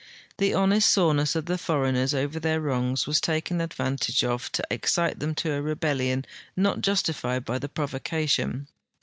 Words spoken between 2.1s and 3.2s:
over their wrongs